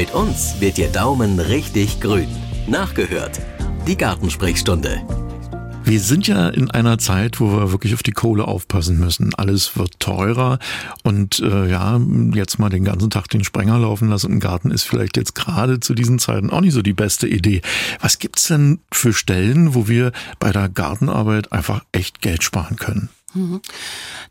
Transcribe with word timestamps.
Mit 0.00 0.14
uns 0.14 0.58
wird 0.60 0.78
Ihr 0.78 0.88
Daumen 0.88 1.38
richtig 1.38 2.00
grün. 2.00 2.26
Nachgehört. 2.66 3.38
Die 3.86 3.98
Gartensprechstunde. 3.98 5.02
Wir 5.84 6.00
sind 6.00 6.26
ja 6.26 6.48
in 6.48 6.70
einer 6.70 6.96
Zeit, 6.96 7.38
wo 7.38 7.52
wir 7.52 7.70
wirklich 7.70 7.92
auf 7.92 8.02
die 8.02 8.12
Kohle 8.12 8.48
aufpassen 8.48 8.98
müssen. 8.98 9.34
Alles 9.34 9.76
wird 9.76 10.00
teurer 10.00 10.58
und 11.02 11.40
äh, 11.40 11.68
ja, 11.68 12.00
jetzt 12.32 12.58
mal 12.58 12.70
den 12.70 12.84
ganzen 12.84 13.10
Tag 13.10 13.28
den 13.28 13.44
Sprenger 13.44 13.78
laufen 13.78 14.08
lassen 14.08 14.32
im 14.32 14.40
Garten 14.40 14.70
ist 14.70 14.84
vielleicht 14.84 15.18
jetzt 15.18 15.34
gerade 15.34 15.80
zu 15.80 15.92
diesen 15.92 16.18
Zeiten 16.18 16.48
auch 16.48 16.62
nicht 16.62 16.72
so 16.72 16.80
die 16.80 16.94
beste 16.94 17.28
Idee. 17.28 17.60
Was 18.00 18.18
gibt's 18.18 18.44
denn 18.44 18.78
für 18.90 19.12
Stellen, 19.12 19.74
wo 19.74 19.86
wir 19.86 20.12
bei 20.38 20.50
der 20.50 20.70
Gartenarbeit 20.70 21.52
einfach 21.52 21.84
echt 21.92 22.22
Geld 22.22 22.42
sparen 22.42 22.76
können? 22.76 23.10
Mhm. 23.32 23.60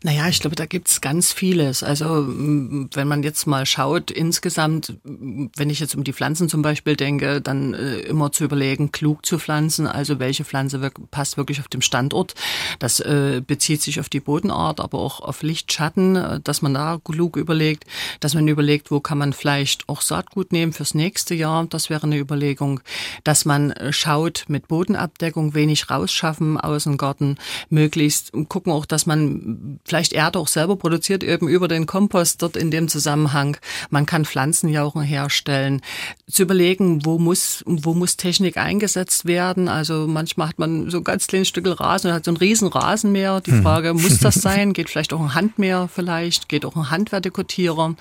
Naja, 0.02 0.28
ich 0.28 0.40
glaube, 0.40 0.56
da 0.56 0.66
gibt's 0.66 1.00
ganz 1.00 1.32
vieles. 1.32 1.82
Also 1.82 2.26
wenn 2.28 3.08
man 3.08 3.22
jetzt 3.22 3.46
mal 3.46 3.64
schaut, 3.64 4.10
insgesamt, 4.10 4.94
wenn 5.04 5.70
ich 5.70 5.80
jetzt 5.80 5.94
um 5.94 6.04
die 6.04 6.12
Pflanzen 6.12 6.48
zum 6.48 6.60
Beispiel 6.60 6.96
denke, 6.96 7.40
dann 7.40 7.72
äh, 7.74 8.00
immer 8.00 8.30
zu 8.32 8.44
überlegen, 8.44 8.92
klug 8.92 9.24
zu 9.24 9.38
pflanzen, 9.38 9.86
also 9.86 10.18
welche 10.18 10.44
Pflanze 10.44 10.82
wirk 10.82 11.10
passt 11.10 11.38
wirklich 11.38 11.60
auf 11.60 11.68
dem 11.68 11.80
Standort. 11.80 12.34
Das 12.78 13.00
äh, 13.00 13.42
bezieht 13.46 13.80
sich 13.80 14.00
auf 14.00 14.10
die 14.10 14.20
Bodenart, 14.20 14.80
aber 14.80 14.98
auch 14.98 15.20
auf 15.20 15.42
Licht, 15.42 15.72
Schatten, 15.72 16.16
äh, 16.16 16.40
dass 16.40 16.60
man 16.60 16.74
da 16.74 16.98
klug 17.02 17.36
überlegt, 17.36 17.84
dass 18.20 18.34
man 18.34 18.48
überlegt, 18.48 18.90
wo 18.90 19.00
kann 19.00 19.18
man 19.18 19.32
vielleicht 19.32 19.88
auch 19.88 20.02
Saatgut 20.02 20.52
nehmen 20.52 20.72
fürs 20.72 20.94
nächste 20.94 21.34
Jahr. 21.34 21.66
Das 21.66 21.88
wäre 21.88 22.02
eine 22.04 22.18
Überlegung, 22.18 22.80
dass 23.24 23.46
man 23.46 23.70
äh, 23.72 23.92
schaut 23.92 24.44
mit 24.48 24.68
Bodenabdeckung, 24.68 25.54
wenig 25.54 25.90
rausschaffen 25.90 26.60
aus 26.60 26.84
dem 26.84 26.98
Garten, 26.98 27.36
möglichst 27.70 28.32
gucken 28.48 28.72
auch, 28.72 28.86
dass 28.92 29.06
man 29.06 29.80
vielleicht 29.84 30.12
Erde 30.12 30.38
auch 30.38 30.48
selber 30.48 30.76
produziert, 30.76 31.22
eben 31.22 31.48
über 31.48 31.68
den 31.68 31.86
Kompost 31.86 32.42
dort 32.42 32.56
in 32.56 32.70
dem 32.70 32.88
Zusammenhang. 32.88 33.56
Man 33.90 34.06
kann 34.06 34.24
Pflanzenjauchen 34.24 35.02
herstellen. 35.02 35.80
Zu 36.28 36.42
überlegen, 36.42 37.04
wo 37.04 37.18
muss, 37.18 37.62
wo 37.66 37.94
muss 37.94 38.16
Technik 38.16 38.56
eingesetzt 38.56 39.24
werden. 39.26 39.68
Also 39.68 40.06
manchmal 40.06 40.48
hat 40.48 40.58
man 40.58 40.90
so 40.90 41.02
ganz 41.02 41.26
kleines 41.26 41.48
Stück 41.48 41.60
Rasen 41.80 42.10
und 42.10 42.14
hat 42.14 42.24
so 42.24 42.32
ein 42.32 42.36
riesen 42.36 42.68
Rasenmäher. 42.68 43.40
Die 43.40 43.52
hm. 43.52 43.62
Frage, 43.62 43.94
muss 43.94 44.18
das 44.18 44.34
sein? 44.42 44.72
Geht 44.72 44.90
vielleicht 44.90 45.12
auch 45.12 45.20
ein 45.20 45.34
Handmäher 45.34 45.88
vielleicht? 45.92 46.48
Geht 46.48 46.64
auch 46.64 46.76
ein 46.76 46.90
Handwertekotierer? 46.90 47.94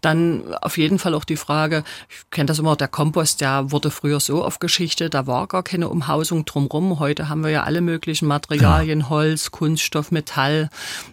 Dann 0.00 0.54
auf 0.60 0.78
jeden 0.78 0.98
Fall 0.98 1.14
auch 1.14 1.24
die 1.24 1.36
Frage, 1.36 1.84
ich 2.08 2.30
kenne 2.30 2.46
das 2.46 2.58
immer, 2.58 2.76
der 2.76 2.88
Kompost, 2.88 3.40
der 3.40 3.70
wurde 3.70 3.90
früher 3.90 4.18
so 4.18 4.44
aufgeschichtet, 4.44 5.14
da 5.14 5.26
war 5.26 5.46
gar 5.46 5.62
keine 5.62 5.88
Umhausung 5.88 6.44
drumherum. 6.44 6.98
Heute 6.98 7.28
haben 7.28 7.44
wir 7.44 7.50
ja 7.50 7.62
alle 7.62 7.80
möglichen 7.80 8.26
Materialien, 8.26 9.08
Holz, 9.08 9.50
Kunststoff, 9.50 10.10
Metall. 10.10 10.31
Metall. 10.32 10.68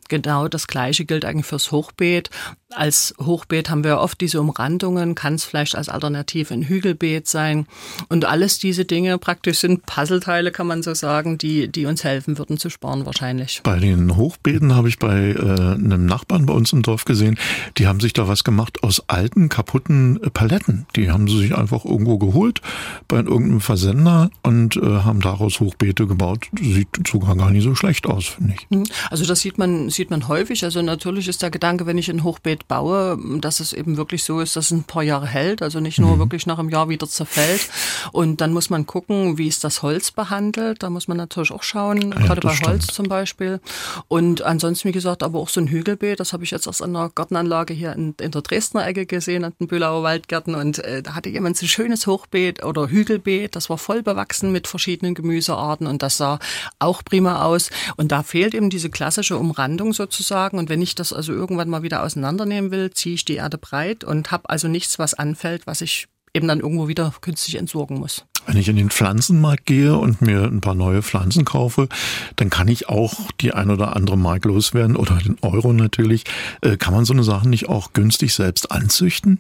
Genau 0.08 0.48
das 0.48 0.68
Gleiche 0.68 1.06
gilt 1.06 1.26
eigentlich 1.26 1.46
fürs 1.46 1.72
Hochbeet. 1.72 2.30
Als 2.76 3.16
Hochbeet 3.20 3.72
haben 3.72 3.84
wir 3.84 3.98
oft 3.98 4.22
diese 4.22 4.40
Umrandungen, 4.40 5.16
kann 5.16 5.34
es 5.34 5.44
vielleicht 5.44 5.76
als 5.76 5.90
Alternative 5.90 6.54
ein 6.54 6.62
Hügelbeet 6.62 7.28
sein. 7.28 7.66
Und 8.10 8.26
alles 8.26 8.60
diese 8.60 8.86
Dinge 8.86 9.18
praktisch 9.18 9.58
sind 9.58 9.88
Puzzleteile, 9.88 10.52
kann 10.52 10.68
man 10.68 10.84
so 10.84 10.94
sagen, 10.94 11.40
die, 11.40 11.68
die 11.68 11.88
uns 11.88 12.04
helfen 12.04 12.38
würden 12.38 12.60
zu 12.60 12.70
sparen 12.70 13.08
wahrscheinlich. 13.08 13.62
Bei 13.64 13.80
den 13.80 14.16
Hochbeeten 14.16 14.76
habe 14.76 14.88
ich 14.88 15.00
bei 15.00 15.32
äh, 15.32 15.40
einem 15.40 16.06
Nachbarn 16.06 16.46
bei 16.46 16.54
uns 16.54 16.72
im 16.72 16.84
Dorf 16.84 17.06
gesehen, 17.06 17.40
die 17.80 17.88
haben 17.88 18.00
sich 18.00 18.14
da 18.14 18.28
was 18.28 18.44
gemacht 18.44 18.84
aus 18.84 19.04
alten, 19.08 19.50
kaputten 19.50 20.20
Paletten. 20.32 20.86
Die 20.96 21.10
haben 21.10 21.28
sie 21.28 21.40
sich 21.40 21.56
einfach 21.56 21.86
irgendwo 21.86 22.20
geholt 22.20 22.62
bei 23.08 23.18
irgendeinem 23.18 23.62
Versender 23.62 24.30
und 24.44 24.78
äh, 24.78 24.82
haben 24.82 25.22
daraus 25.22 25.60
Hochbeete 25.60 26.06
gebaut. 26.06 26.46
Sieht 26.62 26.90
sogar 27.08 27.36
gar 27.36 27.50
nicht 27.50 27.64
so 27.64 27.74
schlecht 27.74 28.06
aus, 28.06 28.28
finde 28.28 28.54
ich. 28.54 28.68
Hm. 28.70 28.84
Also 29.10 29.26
das 29.26 29.40
sieht 29.40 29.58
man, 29.58 29.90
sieht 29.90 30.12
man 30.12 30.28
häufig. 30.28 30.64
Also 30.64 30.84
natürlich 30.84 31.28
ist 31.28 31.42
der 31.42 31.50
Gedanke, 31.50 31.88
wenn 31.88 31.98
ich 31.98 32.12
ein 32.12 32.24
Hochbeet 32.24 32.59
Gerät 32.60 32.68
baue, 32.68 33.18
dass 33.40 33.60
es 33.60 33.74
eben 33.74 33.98
wirklich 33.98 34.24
so 34.24 34.40
ist, 34.40 34.56
dass 34.56 34.66
es 34.66 34.72
ein 34.72 34.84
paar 34.84 35.04
Jahre 35.04 35.28
hält, 35.28 35.62
also 35.62 35.80
nicht 35.80 36.00
nur 36.00 36.16
mhm. 36.16 36.20
wirklich 36.20 36.46
nach 36.46 36.60
einem 36.60 36.70
Jahr 36.70 36.90
wieder 36.90 37.08
zerfällt. 37.08 37.70
Und 38.12 38.42
dann 38.42 38.54
muss 38.54 38.70
man 38.70 38.86
gucken, 38.86 39.38
wie 39.38 39.48
ist 39.48 39.64
das 39.64 39.82
Holz 39.82 40.12
behandelt. 40.12 40.84
Da 40.84 40.90
muss 40.90 41.08
man 41.08 41.18
natürlich 41.18 41.52
auch 41.52 41.64
schauen, 41.64 42.12
ja, 42.12 42.20
gerade 42.20 42.42
bei 42.42 42.54
stimmt. 42.54 42.70
Holz 42.70 42.88
zum 42.88 43.08
Beispiel. 43.08 43.60
Und 44.08 44.42
ansonsten, 44.42 44.90
wie 44.90 44.94
gesagt, 44.94 45.24
aber 45.24 45.40
auch 45.40 45.50
so 45.50 45.62
ein 45.62 45.68
Hügelbeet, 45.68 46.20
das 46.20 46.34
habe 46.34 46.44
ich 46.44 46.52
jetzt 46.52 46.68
aus 46.68 46.82
einer 46.82 47.10
Gartenanlage 47.10 47.74
hier 47.74 47.94
in, 47.94 48.16
in 48.20 48.32
der 48.32 48.42
Dresdner 48.42 48.86
Ecke 48.86 49.06
gesehen, 49.06 49.44
an 49.44 49.54
den 49.60 49.68
Bülauer 49.68 50.04
Waldgärten. 50.04 50.56
Und 50.56 50.80
äh, 50.80 51.02
da 51.02 51.16
hatte 51.16 51.30
jemand 51.30 51.58
so 51.58 51.66
ein 51.66 51.70
schönes 51.70 52.08
Hochbeet 52.08 52.64
oder 52.64 52.90
Hügelbeet, 52.90 53.56
das 53.56 53.70
war 53.70 53.78
voll 53.78 54.04
bewachsen 54.04 54.52
mit 54.52 54.68
verschiedenen 54.68 55.14
Gemüsearten 55.14 55.88
und 55.88 56.02
das 56.04 56.18
sah 56.18 56.40
auch 56.80 57.04
prima 57.04 57.44
aus. 57.44 57.70
Und 57.98 58.12
da 58.12 58.24
fehlt 58.24 58.54
eben 58.54 58.70
diese 58.70 58.90
klassische 58.90 59.38
Umrandung 59.38 59.94
sozusagen. 59.94 60.58
Und 60.58 60.70
wenn 60.70 60.82
ich 60.82 60.96
das 60.96 61.14
also 61.14 61.34
irgendwann 61.34 61.70
mal 61.70 61.84
wieder 61.84 62.04
auseinander 62.04 62.46
nehmen 62.50 62.72
will, 62.72 62.92
ziehe 62.92 63.16
ich 63.16 63.26
die 63.26 63.36
Erde 63.36 63.58
breit 63.58 64.04
und 64.04 64.32
habe 64.32 64.50
also 64.50 64.68
nichts, 64.68 65.00
was 65.00 65.14
anfällt, 65.14 65.66
was 65.68 65.82
ich 65.82 66.08
eben 66.34 66.48
dann 66.48 66.60
irgendwo 66.60 66.88
wieder 66.88 67.14
künstlich 67.22 67.56
entsorgen 67.56 67.98
muss. 67.98 68.26
Wenn 68.46 68.58
ich 68.58 68.68
in 68.68 68.76
den 68.76 68.90
Pflanzenmarkt 68.90 69.66
gehe 69.66 69.98
und 69.98 70.22
mir 70.22 70.44
ein 70.44 70.62
paar 70.62 70.76
neue 70.76 71.02
Pflanzen 71.02 71.46
kaufe, 71.46 71.88
dann 72.36 72.50
kann 72.50 72.68
ich 72.68 72.90
auch 72.90 73.14
die 73.42 73.54
ein 73.54 73.70
oder 73.70 73.96
andere 73.96 74.18
Mark 74.18 74.46
loswerden 74.46 74.96
oder 74.96 75.18
den 75.18 75.38
Euro 75.42 75.74
natürlich. 75.74 76.24
Äh, 76.62 76.78
kann 76.78 76.94
man 76.94 77.06
so 77.06 77.14
eine 77.14 77.24
Sache 77.24 77.48
nicht 77.48 77.70
auch 77.70 77.94
günstig 77.94 78.34
selbst 78.34 78.72
anzüchten? 78.72 79.40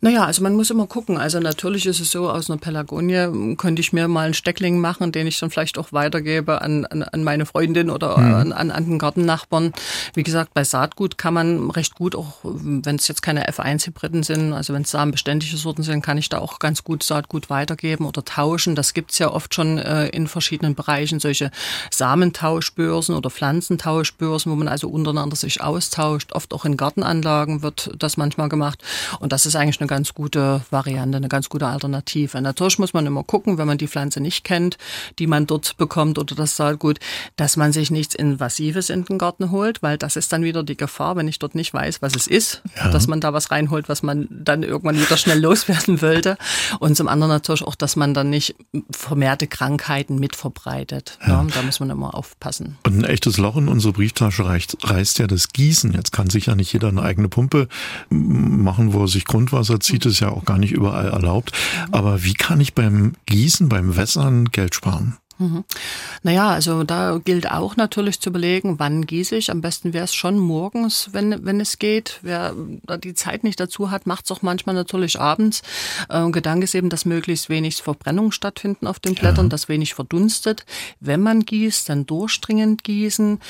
Naja, 0.00 0.24
also 0.24 0.42
man 0.42 0.54
muss 0.54 0.70
immer 0.70 0.86
gucken. 0.86 1.18
Also 1.18 1.40
natürlich 1.40 1.86
ist 1.86 2.00
es 2.00 2.10
so, 2.10 2.30
aus 2.30 2.50
einer 2.50 2.58
Pelagonie 2.58 3.56
könnte 3.56 3.80
ich 3.80 3.92
mir 3.92 4.08
mal 4.08 4.26
einen 4.26 4.34
Steckling 4.34 4.80
machen, 4.80 5.12
den 5.12 5.26
ich 5.26 5.38
dann 5.38 5.50
vielleicht 5.50 5.78
auch 5.78 5.92
weitergebe 5.92 6.60
an, 6.62 6.84
an, 6.86 7.02
an 7.02 7.24
meine 7.24 7.46
Freundin 7.46 7.90
oder 7.90 8.18
mhm. 8.18 8.52
an, 8.52 8.70
an 8.70 8.84
den 8.84 8.98
Gartennachbarn. 8.98 9.72
Wie 10.14 10.22
gesagt, 10.22 10.54
bei 10.54 10.64
Saatgut 10.64 11.18
kann 11.18 11.34
man 11.34 11.70
recht 11.70 11.94
gut, 11.94 12.14
auch 12.14 12.38
wenn 12.42 12.96
es 12.96 13.08
jetzt 13.08 13.22
keine 13.22 13.48
F1-Hybriden 13.48 14.22
sind, 14.22 14.52
also 14.52 14.74
wenn 14.74 14.82
es 14.82 14.90
samenbeständige 14.90 15.56
Sorten 15.56 15.82
sind, 15.82 16.02
kann 16.02 16.18
ich 16.18 16.28
da 16.28 16.38
auch 16.38 16.58
ganz 16.58 16.84
gut 16.84 17.02
Saatgut 17.02 17.50
weitergeben 17.50 18.06
oder 18.06 18.24
tauschen. 18.24 18.74
Das 18.74 18.94
gibt's 18.94 19.18
ja 19.18 19.30
oft 19.30 19.54
schon 19.54 19.78
äh, 19.78 20.08
in 20.08 20.28
verschiedenen 20.28 20.74
Bereichen, 20.74 21.20
solche 21.20 21.50
Samentauschbörsen 21.90 23.14
oder 23.14 23.30
Pflanzentauschbörsen, 23.30 24.50
wo 24.50 24.56
man 24.56 24.68
also 24.68 24.88
untereinander 24.88 25.36
sich 25.36 25.60
austauscht. 25.60 26.32
Oft 26.32 26.52
auch 26.52 26.64
in 26.64 26.76
Gartenanlagen 26.76 27.62
wird 27.62 27.90
das 27.98 28.16
manchmal 28.16 28.48
gemacht. 28.48 28.82
Und 29.20 29.32
das 29.36 29.44
ist 29.44 29.54
eigentlich 29.54 29.82
eine 29.82 29.86
ganz 29.86 30.14
gute 30.14 30.62
Variante, 30.70 31.18
eine 31.18 31.28
ganz 31.28 31.50
gute 31.50 31.66
Alternative. 31.66 32.40
Natürlich 32.40 32.78
muss 32.78 32.94
man 32.94 33.04
immer 33.04 33.22
gucken, 33.22 33.58
wenn 33.58 33.66
man 33.66 33.76
die 33.76 33.86
Pflanze 33.86 34.18
nicht 34.18 34.44
kennt, 34.44 34.78
die 35.18 35.26
man 35.26 35.46
dort 35.46 35.76
bekommt 35.76 36.18
oder 36.18 36.34
das 36.34 36.56
Saatgut, 36.56 37.00
dass 37.36 37.58
man 37.58 37.70
sich 37.70 37.90
nichts 37.90 38.14
Invasives 38.14 38.88
in 38.88 39.04
den 39.04 39.18
Garten 39.18 39.50
holt, 39.50 39.82
weil 39.82 39.98
das 39.98 40.16
ist 40.16 40.32
dann 40.32 40.42
wieder 40.42 40.62
die 40.62 40.78
Gefahr, 40.78 41.16
wenn 41.16 41.28
ich 41.28 41.38
dort 41.38 41.54
nicht 41.54 41.74
weiß, 41.74 42.00
was 42.00 42.16
es 42.16 42.26
ist, 42.26 42.62
ja. 42.78 42.88
dass 42.88 43.08
man 43.08 43.20
da 43.20 43.34
was 43.34 43.50
reinholt, 43.50 43.90
was 43.90 44.02
man 44.02 44.26
dann 44.30 44.62
irgendwann 44.62 44.98
wieder 44.98 45.18
schnell 45.18 45.38
loswerden 45.42 46.00
wollte. 46.00 46.38
Und 46.80 46.96
zum 46.96 47.06
anderen 47.06 47.30
natürlich 47.30 47.62
auch, 47.62 47.74
dass 47.74 47.94
man 47.94 48.14
dann 48.14 48.30
nicht 48.30 48.56
vermehrte 48.90 49.46
Krankheiten 49.48 50.18
mitverbreitet. 50.18 51.18
Ja. 51.26 51.44
Da 51.52 51.60
muss 51.60 51.78
man 51.78 51.90
immer 51.90 52.14
aufpassen. 52.14 52.78
Und 52.86 53.00
ein 53.00 53.04
echtes 53.04 53.36
Loch 53.36 53.58
in 53.58 53.68
unsere 53.68 53.92
Brieftasche 53.92 54.46
reicht, 54.46 54.78
reißt 54.82 55.18
ja 55.18 55.26
das 55.26 55.48
Gießen. 55.48 55.92
Jetzt 55.92 56.12
kann 56.12 56.30
sich 56.30 56.46
ja 56.46 56.54
nicht 56.54 56.72
jeder 56.72 56.88
eine 56.88 57.02
eigene 57.02 57.28
Pumpe 57.28 57.68
machen, 58.08 58.94
wo 58.94 59.02
er 59.02 59.08
sich 59.08 59.25
Grundwasser 59.26 59.80
zieht, 59.80 60.06
ist 60.06 60.20
ja 60.20 60.30
auch 60.30 60.44
gar 60.44 60.58
nicht 60.58 60.72
überall 60.72 61.08
erlaubt. 61.08 61.52
Aber 61.92 62.24
wie 62.24 62.34
kann 62.34 62.60
ich 62.60 62.74
beim 62.74 63.14
Gießen, 63.26 63.68
beim 63.68 63.96
Wässern 63.96 64.46
Geld 64.46 64.74
sparen? 64.74 65.18
Mhm. 65.38 65.64
Naja, 66.22 66.48
also 66.48 66.82
da 66.84 67.20
gilt 67.22 67.50
auch 67.50 67.76
natürlich 67.76 68.20
zu 68.20 68.30
überlegen, 68.30 68.78
wann 68.78 69.04
gieße 69.04 69.36
ich. 69.36 69.50
Am 69.50 69.60
besten 69.60 69.92
wäre 69.92 70.04
es 70.04 70.14
schon 70.14 70.38
morgens, 70.38 71.10
wenn, 71.12 71.44
wenn 71.44 71.60
es 71.60 71.78
geht. 71.78 72.20
Wer 72.22 72.54
da 72.84 72.96
die 72.96 73.14
Zeit 73.14 73.44
nicht 73.44 73.60
dazu 73.60 73.90
hat, 73.90 74.06
macht 74.06 74.24
es 74.24 74.30
auch 74.30 74.40
manchmal 74.40 74.74
natürlich 74.74 75.20
abends. 75.20 75.62
Äh, 76.08 76.30
Gedanke 76.30 76.64
ist 76.64 76.74
eben, 76.74 76.88
dass 76.88 77.04
möglichst 77.04 77.50
wenig 77.50 77.82
Verbrennung 77.82 78.32
stattfinden 78.32 78.86
auf 78.86 78.98
den 78.98 79.14
Blättern, 79.14 79.46
ja. 79.46 79.50
dass 79.50 79.68
wenig 79.68 79.92
verdunstet. 79.92 80.64
Wenn 81.00 81.20
man 81.20 81.40
gießt, 81.40 81.88
dann 81.88 82.06
durchdringend 82.06 82.82
gießen 82.82 83.40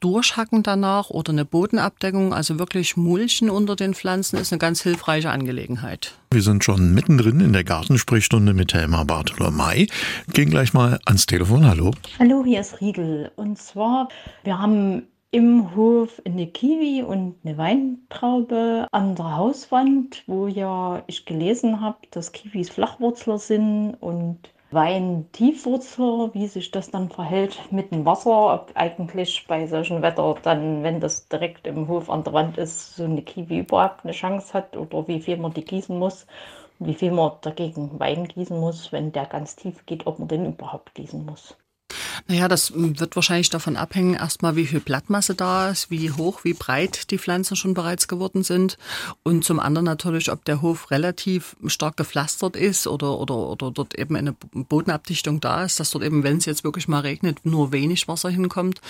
durchhacken 0.00 0.62
danach 0.62 1.10
oder 1.10 1.32
eine 1.32 1.44
Bodenabdeckung, 1.44 2.32
also 2.32 2.58
wirklich 2.58 2.96
Mulchen 2.96 3.50
unter 3.50 3.76
den 3.76 3.94
Pflanzen, 3.94 4.38
ist 4.38 4.52
eine 4.52 4.58
ganz 4.58 4.82
hilfreiche 4.82 5.30
Angelegenheit. 5.30 6.14
Wir 6.30 6.42
sind 6.42 6.64
schon 6.64 6.94
mittendrin 6.94 7.40
in 7.40 7.52
der 7.52 7.64
Gartensprechstunde 7.64 8.54
mit 8.54 8.74
Helma 8.74 9.04
Bartolomei. 9.04 9.86
Gehen 10.32 10.50
gleich 10.50 10.74
mal 10.74 10.98
ans 11.06 11.26
Telefon. 11.26 11.66
Hallo. 11.66 11.92
Hallo, 12.18 12.44
hier 12.44 12.60
ist 12.60 12.80
Riedel. 12.80 13.30
Und 13.36 13.58
zwar, 13.58 14.08
wir 14.44 14.58
haben 14.58 15.04
im 15.30 15.74
Hof 15.76 16.22
eine 16.24 16.46
Kiwi 16.46 17.02
und 17.02 17.36
eine 17.44 17.58
Weintraube 17.58 18.86
an 18.92 19.14
der 19.14 19.36
Hauswand, 19.36 20.22
wo 20.26 20.48
ja 20.48 21.02
ich 21.06 21.26
gelesen 21.26 21.80
habe, 21.80 21.98
dass 22.10 22.32
Kiwis 22.32 22.70
Flachwurzler 22.70 23.38
sind 23.38 23.94
und 24.00 24.38
Wein-Tiefwurzel, 24.70 26.34
wie 26.34 26.46
sich 26.46 26.70
das 26.70 26.90
dann 26.90 27.10
verhält 27.10 27.60
mit 27.70 27.90
dem 27.92 28.04
Wasser, 28.04 28.54
ob 28.54 28.72
eigentlich 28.74 29.46
bei 29.48 29.66
solchem 29.66 30.02
Wetter 30.02 30.36
dann, 30.42 30.82
wenn 30.82 31.00
das 31.00 31.28
direkt 31.28 31.66
im 31.66 31.88
Hof 31.88 32.10
an 32.10 32.24
der 32.24 32.32
Wand 32.32 32.58
ist, 32.58 32.96
so 32.96 33.04
eine 33.04 33.22
Kiwi 33.22 33.58
überhaupt 33.60 34.04
eine 34.04 34.12
Chance 34.12 34.52
hat 34.54 34.76
oder 34.76 35.08
wie 35.08 35.20
viel 35.20 35.36
man 35.38 35.54
die 35.54 35.64
gießen 35.64 35.98
muss 35.98 36.26
wie 36.80 36.94
viel 36.94 37.10
man 37.10 37.32
dagegen 37.40 37.98
Wein 37.98 38.28
gießen 38.28 38.58
muss, 38.58 38.92
wenn 38.92 39.12
der 39.12 39.26
ganz 39.26 39.56
tief 39.56 39.84
geht, 39.86 40.06
ob 40.06 40.18
man 40.18 40.28
den 40.28 40.46
überhaupt 40.46 40.94
gießen 40.94 41.24
muss. 41.24 41.56
Naja, 42.30 42.46
das 42.46 42.74
wird 42.76 43.16
wahrscheinlich 43.16 43.48
davon 43.48 43.78
abhängen, 43.78 44.12
erstmal 44.12 44.54
wie 44.54 44.66
viel 44.66 44.80
Blattmasse 44.80 45.34
da 45.34 45.70
ist, 45.70 45.90
wie 45.90 46.10
hoch, 46.10 46.44
wie 46.44 46.52
breit 46.52 47.10
die 47.10 47.16
Pflanzen 47.16 47.56
schon 47.56 47.72
bereits 47.72 48.06
geworden 48.06 48.42
sind. 48.42 48.76
Und 49.22 49.46
zum 49.46 49.58
anderen 49.58 49.86
natürlich, 49.86 50.30
ob 50.30 50.44
der 50.44 50.60
Hof 50.60 50.90
relativ 50.90 51.56
stark 51.68 51.96
gepflastert 51.96 52.54
ist 52.54 52.86
oder, 52.86 53.18
oder, 53.18 53.34
oder 53.34 53.70
dort 53.70 53.98
eben 53.98 54.14
eine 54.14 54.34
Bodenabdichtung 54.52 55.40
da 55.40 55.64
ist, 55.64 55.80
dass 55.80 55.90
dort 55.90 56.04
eben, 56.04 56.22
wenn 56.22 56.36
es 56.36 56.44
jetzt 56.44 56.64
wirklich 56.64 56.86
mal 56.86 57.00
regnet, 57.00 57.46
nur 57.46 57.72
wenig 57.72 58.08
Wasser 58.08 58.28
hinkommt. 58.28 58.82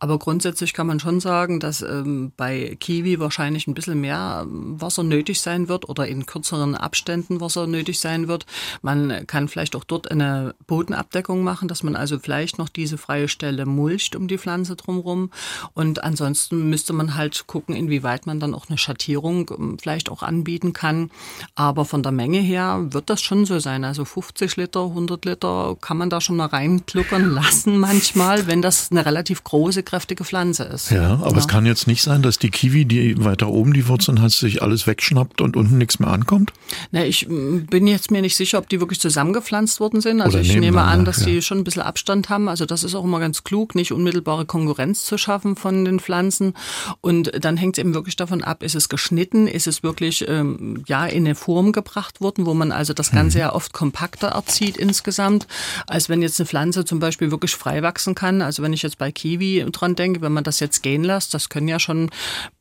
Aber 0.00 0.18
grundsätzlich 0.18 0.72
kann 0.72 0.88
man 0.88 0.98
schon 0.98 1.20
sagen, 1.20 1.60
dass 1.60 1.82
ähm, 1.82 2.32
bei 2.36 2.76
Kiwi 2.80 3.20
wahrscheinlich 3.20 3.68
ein 3.68 3.74
bisschen 3.74 4.00
mehr 4.00 4.46
Wasser 4.48 5.04
nötig 5.04 5.40
sein 5.40 5.68
wird 5.68 5.88
oder 5.88 6.08
in 6.08 6.26
kürzeren 6.26 6.74
Abständen 6.74 7.40
Wasser 7.40 7.68
nötig 7.68 8.00
sein 8.00 8.26
wird. 8.26 8.46
Man 8.82 9.28
kann 9.28 9.46
vielleicht 9.46 9.76
auch 9.76 9.84
dort 9.84 10.10
eine 10.10 10.56
Bodenabdeckung 10.66 11.44
machen, 11.44 11.68
dass 11.68 11.84
man 11.84 11.94
also 11.94 12.18
vielleicht 12.18 12.58
noch 12.58 12.68
diese 12.80 12.98
freie 12.98 13.28
Stelle 13.28 13.66
mulcht 13.66 14.16
um 14.16 14.26
die 14.26 14.38
Pflanze 14.38 14.74
drumherum. 14.74 15.30
Und 15.74 16.02
ansonsten 16.02 16.70
müsste 16.70 16.92
man 16.92 17.14
halt 17.14 17.46
gucken, 17.46 17.76
inwieweit 17.76 18.26
man 18.26 18.40
dann 18.40 18.54
auch 18.54 18.68
eine 18.68 18.78
Schattierung 18.78 19.50
ähm, 19.56 19.78
vielleicht 19.78 20.10
auch 20.10 20.22
anbieten 20.22 20.72
kann. 20.72 21.10
Aber 21.54 21.84
von 21.84 22.02
der 22.02 22.12
Menge 22.12 22.38
her 22.38 22.86
wird 22.90 23.10
das 23.10 23.20
schon 23.20 23.44
so 23.44 23.58
sein. 23.58 23.84
Also 23.84 24.04
50 24.04 24.56
Liter, 24.56 24.84
100 24.84 25.24
Liter 25.26 25.76
kann 25.80 25.98
man 25.98 26.08
da 26.08 26.20
schon 26.20 26.36
mal 26.36 26.46
reinkluckern 26.46 27.30
lassen 27.34 27.78
manchmal, 27.78 28.46
wenn 28.46 28.62
das 28.62 28.90
eine 28.90 29.04
relativ 29.04 29.44
große, 29.44 29.82
kräftige 29.82 30.24
Pflanze 30.24 30.64
ist. 30.64 30.90
Ja, 30.90 31.14
aber 31.14 31.32
ja. 31.32 31.38
es 31.38 31.48
kann 31.48 31.66
jetzt 31.66 31.86
nicht 31.86 32.02
sein, 32.02 32.22
dass 32.22 32.38
die 32.38 32.50
Kiwi, 32.50 32.86
die 32.86 33.22
weiter 33.22 33.48
oben 33.48 33.74
die 33.74 33.86
Wurzeln 33.88 34.22
hat, 34.22 34.32
sich 34.32 34.62
alles 34.62 34.86
wegschnappt 34.86 35.40
und 35.40 35.56
unten 35.56 35.76
nichts 35.76 35.98
mehr 35.98 36.10
ankommt? 36.10 36.52
Na, 36.92 37.04
ich 37.04 37.26
bin 37.28 37.86
jetzt 37.86 38.10
mir 38.10 38.22
nicht 38.22 38.36
sicher, 38.36 38.58
ob 38.58 38.68
die 38.68 38.80
wirklich 38.80 39.00
zusammengepflanzt 39.00 39.80
worden 39.80 40.00
sind. 40.00 40.20
Also 40.20 40.38
Oder 40.38 40.46
ich 40.46 40.56
nehme 40.56 40.82
an, 40.82 41.04
dass 41.04 41.20
ja. 41.20 41.26
die 41.26 41.42
schon 41.42 41.58
ein 41.58 41.64
bisschen 41.64 41.82
Abstand 41.82 42.28
haben. 42.28 42.48
Also 42.48 42.66
das 42.70 42.84
ist 42.84 42.94
auch 42.94 43.04
immer 43.04 43.20
ganz 43.20 43.44
klug, 43.44 43.74
nicht 43.74 43.92
unmittelbare 43.92 44.46
Konkurrenz 44.46 45.04
zu 45.04 45.18
schaffen 45.18 45.56
von 45.56 45.84
den 45.84 46.00
Pflanzen. 46.00 46.54
Und 47.00 47.44
dann 47.44 47.56
hängt 47.56 47.76
es 47.76 47.80
eben 47.80 47.94
wirklich 47.94 48.16
davon 48.16 48.42
ab, 48.42 48.62
ist 48.62 48.74
es 48.74 48.88
geschnitten, 48.88 49.46
ist 49.46 49.66
es 49.66 49.82
wirklich 49.82 50.26
ähm, 50.28 50.82
ja 50.86 51.06
in 51.06 51.24
eine 51.26 51.34
Form 51.34 51.72
gebracht 51.72 52.20
worden, 52.20 52.46
wo 52.46 52.54
man 52.54 52.72
also 52.72 52.92
das 52.92 53.10
Ganze 53.10 53.38
mhm. 53.38 53.42
ja 53.42 53.52
oft 53.54 53.72
kompakter 53.72 54.28
erzieht 54.28 54.76
insgesamt, 54.76 55.46
als 55.86 56.08
wenn 56.08 56.22
jetzt 56.22 56.40
eine 56.40 56.46
Pflanze 56.46 56.84
zum 56.84 56.98
Beispiel 56.98 57.30
wirklich 57.30 57.54
frei 57.54 57.82
wachsen 57.82 58.14
kann. 58.14 58.42
Also 58.42 58.62
wenn 58.62 58.72
ich 58.72 58.82
jetzt 58.82 58.98
bei 58.98 59.12
Kiwi 59.12 59.66
dran 59.72 59.94
denke, 59.94 60.20
wenn 60.20 60.32
man 60.32 60.44
das 60.44 60.60
jetzt 60.60 60.82
gehen 60.82 61.04
lässt, 61.04 61.34
das 61.34 61.48
können 61.48 61.68
ja 61.68 61.78
schon 61.78 62.10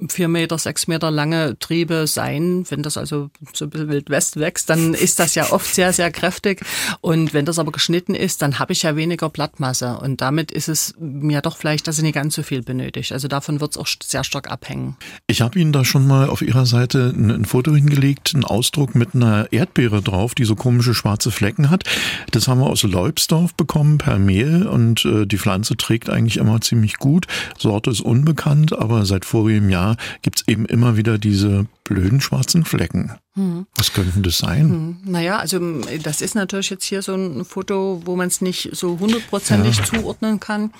vier 0.09 0.27
Meter, 0.27 0.57
sechs 0.57 0.87
Meter 0.87 1.11
lange 1.11 1.57
Triebe 1.59 2.07
sein. 2.07 2.65
Wenn 2.69 2.83
das 2.83 2.97
also 2.97 3.29
so 3.53 3.65
ein 3.65 3.69
bisschen 3.69 3.89
wild 3.89 4.09
west 4.09 4.37
wächst, 4.37 4.69
dann 4.69 4.93
ist 4.93 5.19
das 5.19 5.35
ja 5.35 5.51
oft 5.51 5.73
sehr, 5.73 5.93
sehr 5.93 6.11
kräftig. 6.11 6.61
Und 7.01 7.33
wenn 7.33 7.45
das 7.45 7.59
aber 7.59 7.71
geschnitten 7.71 8.15
ist, 8.15 8.41
dann 8.41 8.59
habe 8.59 8.73
ich 8.73 8.83
ja 8.83 8.95
weniger 8.95 9.29
Blattmasse. 9.29 9.98
Und 9.99 10.21
damit 10.21 10.51
ist 10.51 10.69
es 10.69 10.95
mir 10.99 11.41
doch 11.41 11.57
vielleicht, 11.57 11.87
dass 11.87 11.97
sie 11.97 12.01
nicht 12.01 12.15
ganz 12.15 12.35
so 12.35 12.43
viel 12.43 12.61
benötigt. 12.61 13.11
Also 13.11 13.27
davon 13.27 13.61
wird 13.61 13.71
es 13.71 13.77
auch 13.77 13.87
sehr 14.03 14.23
stark 14.23 14.49
abhängen. 14.49 14.95
Ich 15.27 15.41
habe 15.41 15.59
Ihnen 15.59 15.71
da 15.71 15.85
schon 15.85 16.07
mal 16.07 16.29
auf 16.29 16.41
Ihrer 16.41 16.65
Seite 16.65 17.13
ein, 17.15 17.29
ein 17.31 17.45
Foto 17.45 17.75
hingelegt, 17.75 18.31
einen 18.33 18.45
Ausdruck 18.45 18.95
mit 18.95 19.13
einer 19.13 19.51
Erdbeere 19.51 20.01
drauf, 20.01 20.35
die 20.35 20.45
so 20.45 20.55
komische 20.55 20.93
schwarze 20.93 21.31
Flecken 21.31 21.69
hat. 21.69 21.83
Das 22.31 22.47
haben 22.47 22.59
wir 22.59 22.67
aus 22.67 22.83
Leubsdorf 22.83 23.53
bekommen 23.55 23.97
per 23.97 24.19
Mehl 24.19 24.65
und 24.67 25.05
äh, 25.05 25.25
die 25.25 25.37
Pflanze 25.37 25.77
trägt 25.77 26.09
eigentlich 26.09 26.37
immer 26.37 26.61
ziemlich 26.61 26.97
gut. 26.97 27.27
Sorte 27.57 27.89
ist 27.89 28.01
unbekannt, 28.01 28.77
aber 28.77 29.05
seit 29.05 29.25
vorigem 29.25 29.69
Jahr 29.69 29.97
gibt's 30.21 30.43
eben 30.47 30.65
immer 30.65 30.97
wieder 30.97 31.17
diese 31.17 31.67
blöden 31.89 32.21
schwarzen 32.21 32.65
Flecken. 32.65 33.17
Hm. 33.33 33.65
Was 33.75 33.93
könnten 33.93 34.21
das 34.21 34.37
sein? 34.37 34.69
Hm. 34.69 34.97
Naja, 35.05 35.37
also 35.37 35.59
das 36.03 36.21
ist 36.21 36.35
natürlich 36.35 36.69
jetzt 36.69 36.83
hier 36.83 37.01
so 37.01 37.15
ein 37.15 37.45
Foto, 37.45 38.01
wo 38.05 38.15
man 38.15 38.27
es 38.27 38.41
nicht 38.41 38.69
so 38.73 38.99
hundertprozentig 38.99 39.77
ja. 39.77 39.83
zuordnen 39.85 40.39
kann. 40.39 40.71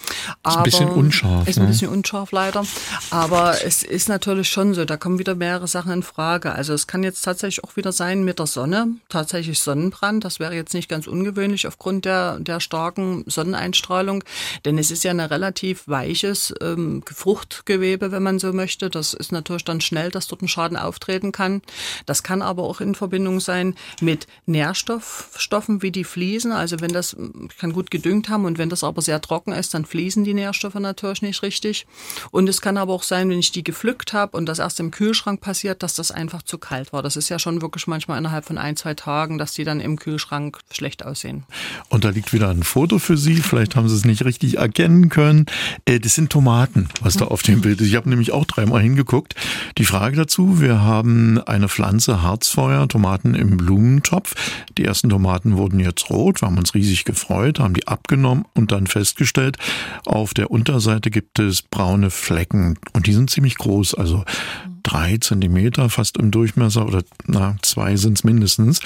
Aber 0.44 0.52
ist 0.52 0.58
ein 0.58 0.64
bisschen 0.64 0.90
unscharf. 0.90 1.48
Ist 1.48 1.58
ein 1.58 1.64
ne? 1.64 1.70
bisschen 1.70 1.90
unscharf 1.90 2.32
leider. 2.32 2.64
Aber 3.10 3.64
es 3.64 3.82
ist 3.82 4.08
natürlich 4.08 4.50
schon 4.50 4.74
so, 4.76 4.86
da 4.86 4.98
kommen 4.98 5.18
wieder 5.18 5.36
mehrere 5.36 5.68
Sachen 5.68 5.92
in 5.92 6.04
Frage. 6.04 6.52
Also 6.52 6.74
es 6.74 6.86
kann 6.86 7.02
jetzt 7.02 7.24
tatsächlich 7.24 7.64
auch 7.64 7.76
wieder 7.76 7.92
sein 7.92 8.24
mit 8.24 8.38
der 8.38 8.48
Sonne, 8.48 8.88
tatsächlich 9.10 9.60
Sonnenbrand. 9.60 10.24
Das 10.24 10.40
wäre 10.40 10.54
jetzt 10.54 10.76
nicht 10.76 10.90
ganz 10.90 11.08
ungewöhnlich 11.08 11.66
aufgrund 11.66 12.06
der, 12.06 12.40
der 12.40 12.60
starken 12.60 13.24
Sonneneinstrahlung. 13.26 14.24
Denn 14.66 14.78
es 14.78 14.92
ist 14.92 15.04
ja 15.04 15.12
ein 15.12 15.20
relativ 15.20 15.88
weiches 15.88 16.54
ähm, 16.62 17.04
Fruchtgewebe, 17.12 18.12
wenn 18.12 18.24
man 18.24 18.38
so 18.38 18.54
möchte. 18.54 18.92
Das 18.92 19.16
ist 19.16 19.32
natürlich 19.32 19.66
dann 19.66 19.82
schnell, 19.82 20.12
dass 20.12 20.28
dort 20.28 20.44
ein 20.44 20.48
Schaden 20.48 20.78
auftreten 21.00 21.31
kann. 21.31 21.62
Das 22.06 22.24
kann 22.24 22.42
aber 22.42 22.63
auch 22.63 22.81
in 22.81 22.96
Verbindung 22.96 23.40
sein 23.40 23.75
mit 24.01 24.28
Nährstoffstoffen 24.46 25.81
wie 25.81 25.92
die 25.92 26.04
Fliesen. 26.04 26.51
Also 26.51 26.81
wenn 26.81 26.92
das 26.92 27.16
kann 27.57 27.74
gut 27.74 27.90
gedüngt 27.90 28.30
haben 28.30 28.46
und 28.46 28.57
wenn 28.57 28.69
das 28.69 28.84
aber 28.84 29.01
sehr 29.01 29.22
trocken 29.22 29.54
ist, 29.54 29.74
dann 29.74 29.86
fließen 29.86 30.24
die 30.24 30.34
Nährstoffe 30.34 30.75
natürlich 30.75 31.22
nicht 31.22 31.42
richtig. 31.42 31.88
Und 32.31 32.50
es 32.50 32.62
kann 32.62 32.78
aber 32.78 32.94
auch 32.94 33.04
sein, 33.04 33.30
wenn 33.30 33.40
ich 33.40 33.51
die 33.51 33.63
gepflückt 33.63 34.13
habe 34.13 34.36
und 34.36 34.48
das 34.48 34.60
erst 34.60 34.80
im 34.80 34.92
Kühlschrank 34.92 35.40
passiert, 35.42 35.84
dass 35.84 35.96
das 35.96 36.12
einfach 36.12 36.44
zu 36.44 36.57
kalt 36.57 36.92
war. 36.92 37.01
Das 37.01 37.16
ist 37.16 37.30
ja 37.30 37.40
schon 37.40 37.62
wirklich 37.62 37.88
manchmal 37.88 38.18
innerhalb 38.18 38.46
von 38.46 38.57
ein, 38.57 38.75
zwei 38.75 38.94
Tagen, 38.94 39.38
dass 39.38 39.54
die 39.54 39.63
dann 39.63 39.80
im 39.80 39.98
Kühlschrank 39.98 40.60
schlecht 40.72 41.06
aussehen. 41.06 41.46
Und 41.88 42.04
da 42.04 42.10
liegt 42.10 42.34
wieder 42.34 42.50
ein 42.50 42.63
Foto 42.63 43.00
für 43.00 43.18
Sie. 43.18 43.36
Vielleicht 43.36 43.75
haben 43.75 43.88
Sie 43.88 43.96
es 43.96 44.06
nicht 44.06 44.25
richtig 44.25 44.57
erkennen 44.57 45.10
können. 45.10 45.46
Äh, 45.86 46.00
das 46.00 46.16
sind 46.16 46.30
Tomaten, 46.30 46.90
was 47.01 47.16
da 47.16 47.25
auf 47.25 47.42
dem 47.42 47.62
Bild 47.62 47.80
ist. 47.80 47.88
Ich 47.88 47.96
habe 47.96 48.10
nämlich 48.10 48.31
auch 48.31 48.46
dreimal 48.46 48.81
hingeguckt. 48.81 49.36
Die 49.78 49.86
Frage 49.86 50.18
dazu, 50.18 50.60
wir 50.60 50.81
haben 50.81 50.88
eine 50.89 51.69
Pflanze 51.69 52.21
Harzfeuer, 52.21 52.88
Tomaten 52.88 53.36
im 53.36 53.57
Blumentopf. 53.57 54.33
Die 54.77 54.86
ersten 54.86 55.09
Tomaten 55.09 55.57
wurden 55.57 55.80
jetzt 55.80 56.09
rot, 56.09 56.41
wir 56.41 56.47
haben 56.47 56.57
uns 56.57 56.74
riesig 56.74 57.06
gefreut, 57.06 57.59
haben 57.59 57.74
die 57.74 57.88
abgenommen 57.88 58.45
und 58.56 58.71
dann 58.71 58.88
festgestellt, 58.88 59.57
auf 60.06 60.33
der 60.33 60.51
Unterseite 60.51 61.12
gibt 61.12 61.39
es 61.39 61.62
braune 61.62 62.09
Flecken 62.09 62.77
und 62.94 63.07
die 63.07 63.13
sind 63.13 63.30
ziemlich 63.30 63.56
groß, 63.56 63.94
also 63.94 64.24
drei 64.83 65.18
Zentimeter 65.18 65.89
fast 65.89 66.18
im 66.18 66.31
Durchmesser 66.31 66.86
oder 66.86 67.03
na, 67.27 67.56
zwei 67.62 67.95
sind 67.95 68.18
es 68.18 68.24
mindestens. 68.24 68.80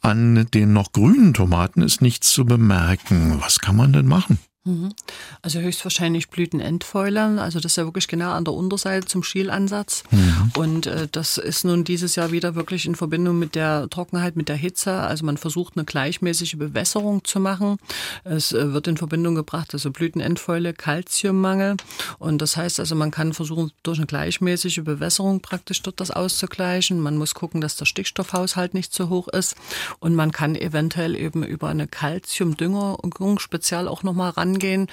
An 0.00 0.46
den 0.52 0.72
noch 0.72 0.92
grünen 0.92 1.34
Tomaten 1.34 1.82
ist 1.82 2.02
nichts 2.02 2.32
zu 2.32 2.44
bemerken. 2.44 3.38
Was 3.40 3.58
kann 3.58 3.76
man 3.76 3.92
denn 3.92 4.06
machen? 4.06 4.38
Mhm. 4.66 4.94
Also 5.42 5.60
höchstwahrscheinlich 5.60 6.30
Blütenendfäulern, 6.30 7.38
also 7.38 7.60
das 7.60 7.72
ist 7.72 7.76
ja 7.76 7.84
wirklich 7.84 8.08
genau 8.08 8.30
an 8.30 8.46
der 8.46 8.54
Unterseite 8.54 9.06
zum 9.06 9.22
Schielansatz. 9.22 10.04
Mhm. 10.10 10.52
Und 10.56 10.86
äh, 10.86 11.06
das 11.12 11.36
ist 11.36 11.66
nun 11.66 11.84
dieses 11.84 12.16
Jahr 12.16 12.32
wieder 12.32 12.54
wirklich 12.54 12.86
in 12.86 12.94
Verbindung 12.94 13.38
mit 13.38 13.56
der 13.56 13.90
Trockenheit, 13.90 14.36
mit 14.36 14.48
der 14.48 14.56
Hitze. 14.56 14.94
Also 14.94 15.26
man 15.26 15.36
versucht 15.36 15.76
eine 15.76 15.84
gleichmäßige 15.84 16.56
Bewässerung 16.56 17.24
zu 17.24 17.40
machen. 17.40 17.76
Es 18.24 18.52
äh, 18.52 18.72
wird 18.72 18.88
in 18.88 18.96
Verbindung 18.96 19.34
gebracht, 19.34 19.74
also 19.74 19.90
Blütenendfäule, 19.90 20.72
Kalziummangel. 20.72 21.76
Und 22.18 22.40
das 22.40 22.56
heißt 22.56 22.80
also, 22.80 22.94
man 22.94 23.10
kann 23.10 23.34
versuchen, 23.34 23.70
durch 23.82 23.98
eine 23.98 24.06
gleichmäßige 24.06 24.82
Bewässerung 24.82 25.40
praktisch 25.40 25.82
dort 25.82 26.00
das 26.00 26.10
auszugleichen. 26.10 27.00
Man 27.00 27.18
muss 27.18 27.34
gucken, 27.34 27.60
dass 27.60 27.76
der 27.76 27.84
Stickstoffhaushalt 27.84 28.72
nicht 28.72 28.94
zu 28.94 29.10
hoch 29.10 29.28
ist. 29.28 29.56
Und 29.98 30.14
man 30.14 30.32
kann 30.32 30.54
eventuell 30.54 31.16
eben 31.16 31.42
über 31.44 31.68
eine 31.68 31.86
Kalziumdüngerung 31.86 33.38
speziell 33.38 33.88
auch 33.88 34.02
nochmal 34.02 34.30
ran 34.30 34.53
angehen. 34.54 34.88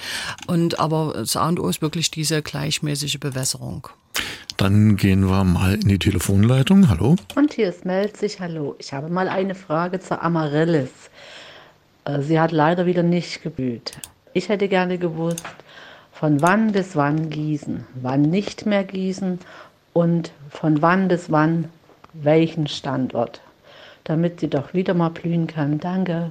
Und 0.46 0.78
aber 0.78 1.14
das 1.16 1.36
A 1.36 1.48
und 1.48 1.60
O 1.60 1.68
ist 1.68 1.82
wirklich 1.82 2.10
diese 2.10 2.42
gleichmäßige 2.42 3.18
Bewässerung. 3.18 3.88
Dann 4.56 4.96
gehen 4.96 5.28
wir 5.28 5.44
mal 5.44 5.74
in 5.74 5.88
die 5.88 5.98
Telefonleitung. 5.98 6.88
Hallo. 6.88 7.16
Und 7.34 7.54
hier 7.54 7.68
ist 7.68 7.84
Melzig. 7.84 8.40
Hallo. 8.40 8.76
Ich 8.78 8.92
habe 8.92 9.08
mal 9.08 9.28
eine 9.28 9.54
Frage 9.54 10.00
zur 10.00 10.22
Amaryllis. 10.22 10.90
Äh, 12.04 12.20
sie 12.20 12.38
hat 12.38 12.52
leider 12.52 12.86
wieder 12.86 13.02
nicht 13.02 13.42
geblüht. 13.42 13.98
Ich 14.34 14.48
hätte 14.48 14.68
gerne 14.68 14.98
gewusst, 14.98 15.44
von 16.12 16.40
wann 16.40 16.72
bis 16.72 16.96
wann 16.96 17.30
gießen, 17.30 17.86
wann 17.94 18.22
nicht 18.22 18.66
mehr 18.66 18.84
gießen 18.84 19.38
und 19.92 20.32
von 20.50 20.80
wann 20.80 21.08
bis 21.08 21.30
wann 21.30 21.68
welchen 22.12 22.66
Standort, 22.66 23.40
damit 24.04 24.40
sie 24.40 24.48
doch 24.48 24.74
wieder 24.74 24.94
mal 24.94 25.10
blühen 25.10 25.46
kann. 25.46 25.78
Danke. 25.78 26.30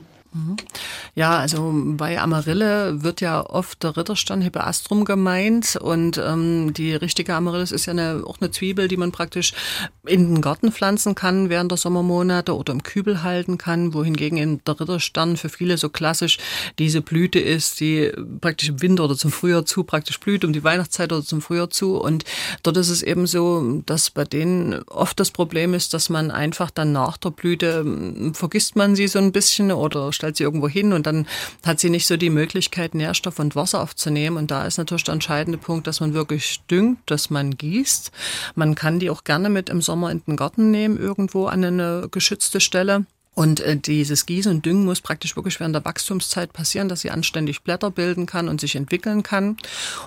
Ja, 1.13 1.39
also 1.39 1.73
bei 1.73 2.21
Amarille 2.21 3.03
wird 3.03 3.19
ja 3.19 3.45
oft 3.45 3.83
der 3.83 3.97
Ritterstern 3.97 4.41
Hippeastrum 4.41 5.03
gemeint 5.03 5.75
und 5.75 6.17
ähm, 6.17 6.73
die 6.73 6.95
richtige 6.95 7.35
Amaryllis 7.35 7.73
ist 7.73 7.85
ja 7.85 7.91
eine, 7.91 8.23
auch 8.25 8.39
eine 8.39 8.49
Zwiebel, 8.49 8.87
die 8.87 8.95
man 8.95 9.11
praktisch 9.11 9.53
in 10.05 10.35
den 10.35 10.41
Garten 10.41 10.71
pflanzen 10.71 11.15
kann 11.15 11.49
während 11.49 11.71
der 11.71 11.77
Sommermonate 11.77 12.55
oder 12.55 12.71
im 12.71 12.83
Kübel 12.83 13.23
halten 13.23 13.57
kann, 13.57 13.93
wohingegen 13.93 14.37
in 14.37 14.61
der 14.65 14.79
Ritterstern 14.79 15.35
für 15.35 15.49
viele 15.49 15.77
so 15.77 15.89
klassisch 15.89 16.37
diese 16.79 17.01
Blüte 17.01 17.39
ist, 17.39 17.81
die 17.81 18.11
praktisch 18.39 18.69
im 18.69 18.81
Winter 18.81 19.03
oder 19.03 19.17
zum 19.17 19.31
Frühjahr 19.31 19.65
zu 19.65 19.83
praktisch 19.83 20.19
blüht, 20.19 20.45
um 20.45 20.53
die 20.53 20.63
Weihnachtszeit 20.63 21.11
oder 21.11 21.25
zum 21.25 21.41
Frühjahr 21.41 21.69
zu. 21.69 21.97
Und 21.97 22.23
dort 22.63 22.77
ist 22.77 22.89
es 22.89 23.03
eben 23.03 23.27
so, 23.27 23.81
dass 23.85 24.09
bei 24.09 24.23
denen 24.23 24.81
oft 24.83 25.19
das 25.19 25.31
Problem 25.31 25.73
ist, 25.73 25.93
dass 25.93 26.09
man 26.09 26.31
einfach 26.31 26.71
dann 26.71 26.93
nach 26.93 27.17
der 27.17 27.31
Blüte 27.31 27.79
hm, 27.79 28.33
vergisst 28.33 28.77
man 28.77 28.95
sie 28.95 29.09
so 29.09 29.19
ein 29.19 29.33
bisschen 29.33 29.73
oder 29.73 30.13
stellt 30.21 30.37
sie 30.37 30.43
irgendwo 30.43 30.69
hin 30.69 30.93
und 30.93 31.07
dann 31.07 31.25
hat 31.65 31.79
sie 31.79 31.89
nicht 31.89 32.05
so 32.05 32.15
die 32.15 32.29
Möglichkeit, 32.29 32.93
Nährstoff 32.93 33.39
und 33.39 33.55
Wasser 33.55 33.81
aufzunehmen. 33.81 34.37
Und 34.37 34.51
da 34.51 34.67
ist 34.67 34.77
natürlich 34.77 35.03
der 35.03 35.15
entscheidende 35.15 35.57
Punkt, 35.57 35.87
dass 35.87 35.99
man 35.99 36.13
wirklich 36.13 36.61
düngt, 36.69 36.99
dass 37.07 37.31
man 37.31 37.57
gießt. 37.57 38.11
Man 38.53 38.75
kann 38.75 38.99
die 38.99 39.09
auch 39.09 39.23
gerne 39.23 39.49
mit 39.49 39.69
im 39.69 39.81
Sommer 39.81 40.11
in 40.11 40.21
den 40.27 40.35
Garten 40.35 40.69
nehmen, 40.69 40.99
irgendwo 40.99 41.47
an 41.47 41.63
eine 41.63 42.07
geschützte 42.11 42.59
Stelle. 42.59 43.05
Und 43.33 43.61
äh, 43.61 43.77
dieses 43.77 44.25
Gießen 44.25 44.51
und 44.51 44.65
Düngen 44.65 44.83
muss 44.83 44.99
praktisch 44.99 45.37
wirklich 45.37 45.57
während 45.61 45.73
der 45.73 45.85
Wachstumszeit 45.85 46.51
passieren, 46.51 46.89
dass 46.89 46.99
sie 46.99 47.11
anständig 47.11 47.61
Blätter 47.61 47.89
bilden 47.89 48.25
kann 48.25 48.49
und 48.49 48.59
sich 48.59 48.75
entwickeln 48.75 49.23
kann. 49.23 49.55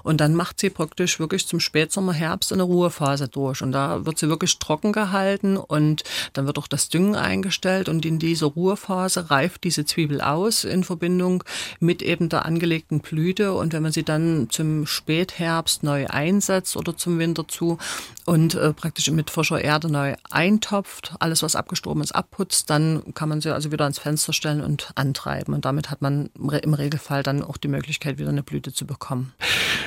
Und 0.03 0.21
dann 0.21 0.35
macht 0.35 0.61
sie 0.61 0.69
praktisch 0.69 1.19
wirklich 1.19 1.47
zum 1.47 1.59
Spätsommer, 1.59 2.13
Herbst 2.13 2.53
eine 2.53 2.65
Ruhephase 2.65 3.29
durch. 3.29 3.63
Und 3.63 3.73
da 3.73 4.05
wird 4.05 4.19
sie 4.19 4.29
wirklich 4.29 4.59
trocken 4.59 4.93
gehalten 4.93 5.57
und 5.57 6.05
dann 6.35 6.45
wird 6.45 6.59
auch 6.59 6.67
das 6.67 6.91
Düngen 6.91 7.17
eingestellt. 7.17 7.89
Und 7.89 8.05
in 8.05 8.19
dieser 8.19 8.49
Ruhephase 8.49 9.31
reift 9.31 9.65
diese 9.65 9.87
Zwiebel 9.87 10.21
aus 10.21 10.65
in 10.65 10.85
Verbindung 10.85 11.45
mit 11.81 12.03
eben 12.03 12.29
der 12.29 12.45
angelegten 12.45 13.01
Blüte. 13.01 13.55
Und 13.55 13.73
wenn 13.73 13.83
man 13.83 13.93
sie 13.93 14.03
dann 14.03 14.49
zum 14.51 14.87
Spätherbst 14.87 15.83
neu 15.83 16.07
einsetzt 16.09 16.77
oder 16.77 16.95
zum 16.95 17.19
Winter 17.19 17.49
zu 17.49 17.79
und 18.27 18.55
äh, 18.55 18.75
praktisch 18.75 19.11
mit 19.11 19.31
frischer 19.31 19.63
Erde 19.63 19.91
neu 19.91 20.15
eintopft, 20.31 21.15
alles 21.21 21.43
was 21.43 21.57
abgestorben 21.57 22.03
ist 22.03 22.15
abputzt, 22.15 22.69
dann 22.69 23.14
kann 23.15 23.29
man 23.29 23.41
sie 23.41 23.53
also 23.53 23.73
wieder 23.73 23.85
ans 23.85 23.99
Fenster 23.99 24.33
stellen 24.33 24.61
und 24.61 24.91
antreiben. 24.95 25.55
Und 25.55 25.65
damit 25.65 25.91
hat 25.91 26.03
man 26.03 26.31
im 26.37 26.75
Regelfall 26.75 27.23
dann 27.23 27.43
auch 27.43 27.57
die 27.57 27.69
Möglichkeit, 27.69 28.19
wieder 28.19 28.29
eine 28.29 28.43
Blüte 28.43 28.73
zu 28.73 28.87
bekommen. 28.87 29.33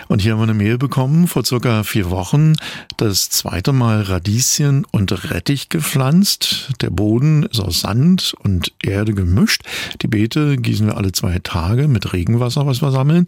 Und 0.08 0.22
hier 0.22 0.34
haben 0.34 0.40
wir 0.40 0.44
eine 0.44 0.54
Mail 0.54 0.78
bekommen 0.78 1.28
vor 1.28 1.44
circa 1.44 1.84
vier 1.84 2.10
Wochen. 2.10 2.54
Das 2.96 3.30
zweite 3.30 3.74
Mal 3.74 4.02
Radieschen 4.04 4.86
und 4.92 5.32
Rettich 5.32 5.70
gepflanzt. 5.70 6.70
Der 6.82 6.90
Boden 6.90 7.44
ist 7.44 7.60
aus 7.60 7.82
Sand 7.82 8.34
und 8.42 8.72
Erde 8.82 9.14
gemischt. 9.14 9.64
Die 10.02 10.08
Beete 10.08 10.58
gießen 10.58 10.88
wir 10.88 10.98
alle 10.98 11.12
zwei 11.12 11.40
Tage 11.40 11.88
mit 11.88 12.14
Regenwasser, 12.14 12.66
was 12.66 12.82
wir 12.82 12.92
sammeln. 12.92 13.26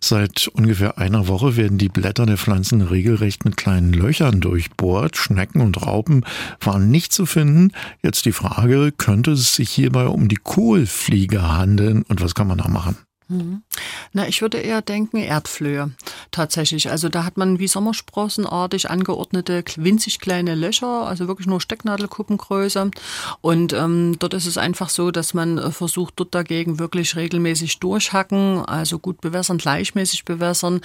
Seit 0.00 0.48
ungefähr 0.48 0.96
einer 0.98 1.28
Woche 1.28 1.56
werden 1.56 1.76
die 1.76 1.90
Blätter 1.90 2.24
der 2.24 2.38
Pflanzen 2.38 2.80
regelrecht 2.80 3.44
mit 3.44 3.56
kleinen 3.56 3.92
Löchern 3.92 4.40
durchbohrt. 4.40 5.16
Schnecken 5.18 5.60
und 5.60 5.86
Raupen 5.86 6.24
waren 6.60 6.90
nicht 6.90 7.12
zu 7.12 7.26
finden. 7.26 7.72
Jetzt 8.02 8.24
die 8.24 8.32
Frage, 8.32 8.92
könnte 8.96 9.36
es 9.42 9.54
sich 9.54 9.70
hierbei 9.70 10.06
um 10.06 10.28
die 10.28 10.36
Kohlfliege 10.36 11.42
handeln 11.42 12.02
und 12.02 12.22
was 12.22 12.34
kann 12.34 12.46
man 12.46 12.58
da 12.58 12.68
machen? 12.68 12.96
Mhm. 13.32 13.62
Na, 14.12 14.28
ich 14.28 14.42
würde 14.42 14.58
eher 14.58 14.82
denken 14.82 15.16
Erdflöhe 15.16 15.90
tatsächlich. 16.30 16.90
Also 16.90 17.08
da 17.08 17.24
hat 17.24 17.36
man 17.36 17.58
wie 17.58 17.68
Sommersprossenartig 17.68 18.90
angeordnete 18.90 19.64
winzig 19.76 20.18
kleine 20.20 20.54
Löcher, 20.54 21.06
also 21.06 21.28
wirklich 21.28 21.46
nur 21.46 21.60
Stecknadelkuppengröße. 21.60 22.90
Und 23.40 23.72
ähm, 23.72 24.16
dort 24.18 24.34
ist 24.34 24.46
es 24.46 24.58
einfach 24.58 24.90
so, 24.90 25.10
dass 25.10 25.32
man 25.32 25.58
äh, 25.58 25.70
versucht, 25.70 26.14
dort 26.16 26.34
dagegen 26.34 26.78
wirklich 26.78 27.16
regelmäßig 27.16 27.80
durchhacken, 27.80 28.64
also 28.64 28.98
gut 28.98 29.20
bewässern, 29.20 29.58
gleichmäßig 29.58 30.24
bewässern, 30.24 30.80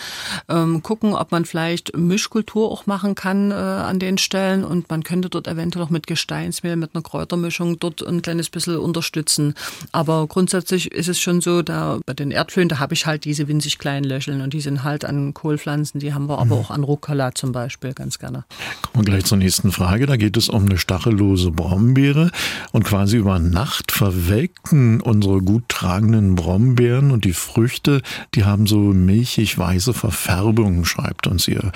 ähm, 0.48 0.82
gucken, 0.82 1.14
ob 1.14 1.32
man 1.32 1.46
vielleicht 1.46 1.98
Mischkultur 1.98 2.72
auch 2.72 2.86
machen 2.86 3.16
kann 3.16 3.52
äh, 3.52 3.56
an 3.56 4.00
den 4.00 4.18
Stellen 4.18 4.64
und 4.64 4.90
man 4.90 5.04
könnte 5.04 5.30
dort 5.30 5.48
eventuell 5.48 5.86
auch 5.86 5.90
mit 5.90 6.08
Gesteinsmehl, 6.08 6.78
mit 6.78 6.94
einer 6.94 7.04
Kräutermischung 7.04 7.80
dort 7.80 8.06
ein 8.06 8.22
kleines 8.22 8.50
bisschen 8.50 8.78
unterstützen. 8.78 9.54
Aber 9.92 10.28
grundsätzlich 10.28 10.92
ist 10.92 11.10
es 11.10 11.20
schon 11.20 11.42
so, 11.42 11.62
da 11.62 12.00
bei 12.06 12.14
den 12.14 12.32
Erdflöhen, 12.38 12.70
da 12.70 12.80
habe 12.80 12.94
ich 12.94 13.06
halt 13.06 13.26
diese 13.26 13.48
winzig 13.48 13.78
kleinen 13.80 14.06
Löcheln 14.06 14.42
und 14.42 14.54
die 14.54 14.62
sind 14.62 14.84
halt 14.84 15.04
an 15.06 15.34
Kohlpflanzen, 15.34 16.00
die 16.00 16.14
haben 16.14 16.28
wir 16.28 16.40
aber 16.40 16.56
mhm. 16.56 16.62
auch 16.62 16.72
an 16.72 16.84
Rucola 16.84 17.34
zum 17.36 17.52
Beispiel 17.52 17.94
ganz 17.94 18.20
gerne. 18.20 18.46
Kommen 18.82 19.06
wir 19.06 19.14
gleich 19.14 19.26
zur 19.26 19.38
nächsten 19.38 19.72
Frage. 19.72 20.06
Da 20.06 20.18
geht 20.18 20.38
es 20.38 20.50
um 20.50 20.66
eine 20.66 20.78
stachellose 20.78 21.52
Brombeere 21.52 22.32
und 22.72 22.84
quasi 22.84 23.18
über 23.18 23.40
Nacht 23.40 23.92
verwelkten 23.92 25.02
unsere 25.02 25.42
gut 25.42 25.68
tragenden 25.68 26.36
Brombeeren 26.36 27.12
und 27.12 27.26
die 27.26 27.34
Früchte, 27.34 28.02
die 28.36 28.46
haben 28.46 28.68
so 28.68 28.78
milchig 28.78 29.58
weiße 29.58 29.94
Verfärbungen, 29.94 30.86
schreibt 30.86 31.28
uns 31.28 31.48
ihr 31.48 31.72